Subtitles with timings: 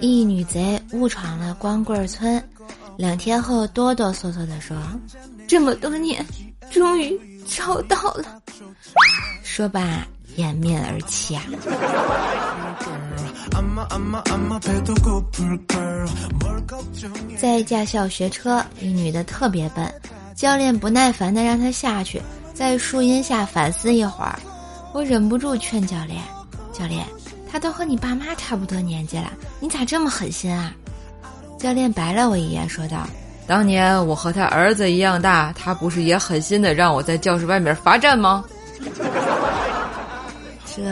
[0.00, 2.42] 一女贼误闯了光棍村，
[2.96, 4.76] 两天后哆哆嗦嗦地说
[5.46, 6.24] ：“这么多年，
[6.70, 8.40] 终于找到了。”
[9.42, 11.42] 说罢掩面而泣啊。
[17.36, 19.92] 在驾校学车，一女的特别笨，
[20.34, 22.22] 教练不耐烦的让她下去，
[22.54, 24.38] 在树荫下反思一会儿。
[24.92, 26.22] 我忍不住劝教练
[26.72, 27.06] ：“教练，
[27.50, 30.72] 他都和你爸妈差不多年纪了，你咋这么狠心啊？”
[31.58, 33.06] 教练白了我一眼，说道
[33.46, 38.44] ：“当年我和他儿子一样大，他不是也狠心的让我在教室外面罚站吗？”
[40.74, 40.82] 这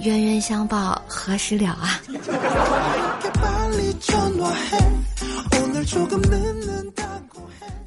[0.00, 2.00] 冤冤相报何时了啊？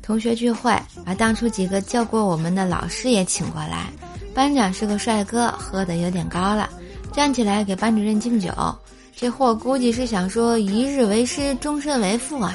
[0.02, 0.72] 同学聚会，
[1.04, 3.88] 把当初几个教过我们的老师也请过来。
[4.34, 6.70] 班长是个帅哥，喝的有点高了，
[7.16, 8.52] 站起来给班主任敬酒。
[9.16, 12.54] 这货估计是想说一日为师，终身为父啊，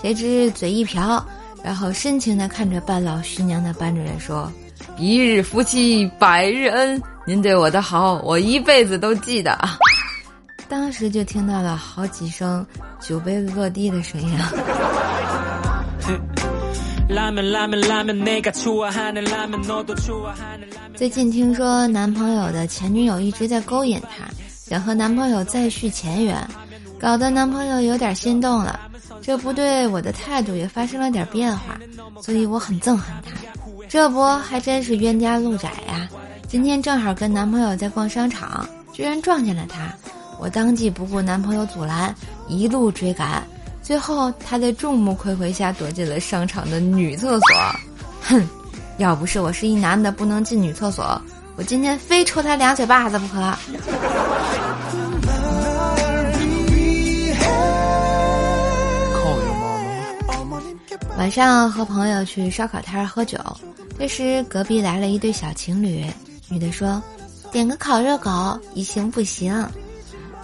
[0.00, 1.26] 谁知嘴一瓢，
[1.64, 4.50] 然后深情地看着半老徐娘的班主任说
[4.96, 9.58] ：“一日夫妻百日恩，您对我的好，我一辈子都记得。”
[10.68, 12.64] 当时就听到了好几声
[13.00, 14.38] 酒杯落地的声音。
[20.96, 26.36] 最近听说男朋友的前女友一直在勾引他，想和男朋友再续前缘，
[26.98, 28.80] 搞得男朋友有点心动了。
[29.22, 31.78] 这不对我的态度也发生了点变化，
[32.20, 33.30] 所以我很憎恨他。
[33.88, 36.08] 这不还真是冤家路窄呀！
[36.48, 39.94] 今天正好跟男朋友在逛商场，居然撞见了他，
[40.40, 42.12] 我当即不顾男朋友阻拦，
[42.48, 43.46] 一路追赶。
[43.86, 47.56] 最后，他在众目睽睽下躲进了商场的女厕所。
[48.20, 48.44] 哼，
[48.98, 51.22] 要不是我是一男的不能进女厕所，
[51.54, 53.38] 我今天非抽他两嘴巴子不可。
[61.16, 63.38] 晚上和朋友去烧烤摊喝酒，
[63.96, 66.04] 这时隔壁来了一对小情侣，
[66.48, 67.00] 女的说
[67.52, 69.64] ：“点个烤热狗，一行不行？”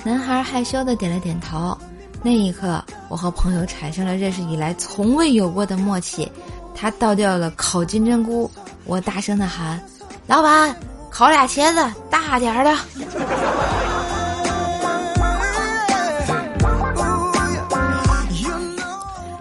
[0.04, 1.76] 男孩害羞的点了点头。
[2.24, 6.30] 那一刻，我和朋友产生了认识以来从未有过的默契。
[6.74, 8.50] 他倒掉了烤金针菇，
[8.84, 9.82] 我大声的喊
[10.26, 10.74] ：“老板，
[11.10, 12.76] 烤俩茄子，大点儿的。”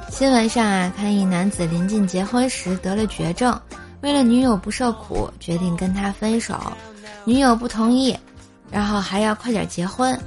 [0.09, 3.59] 新闻上啊，看一男子临近结婚时得了绝症，
[4.01, 6.55] 为了女友不受苦，决定跟他分手，
[7.25, 8.15] 女友不同意，
[8.69, 10.19] 然后还要快点结婚。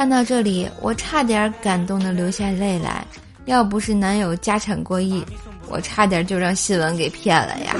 [0.00, 3.04] 看到这里，我差点感动的流下泪来。
[3.44, 5.22] 要不是男友家产过亿，
[5.68, 7.76] 我差点就让新闻给骗了呀。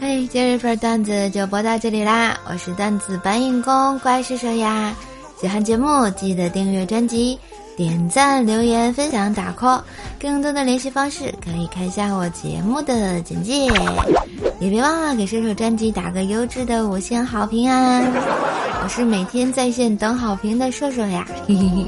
[0.00, 2.38] 嘿，今日份段子就播到这里啦！
[2.48, 4.94] 我是段子搬运工乖叔叔呀。
[5.36, 7.36] 喜欢节目记得订阅专辑。
[7.76, 9.80] 点赞、留言、分享、打 call，
[10.20, 13.66] 更多的联系方式可以看一下我节目的简介，
[14.60, 18.02] 也别忘了给射手专辑打个优质的五星好评啊！
[18.84, 21.86] 我是每天在线等好评的射手呀，嘿嘿嘿。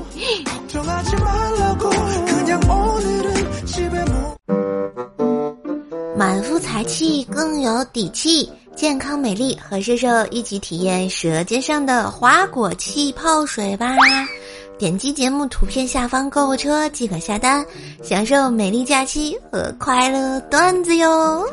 [6.17, 13.95] 满腹才气更有底气，健康美丽和射手一起体验舌尖上的花果气泡水吧！
[14.77, 17.65] 点击节目图片下方购物车即可下单，
[18.03, 21.47] 享受美丽假期和快乐段子哟。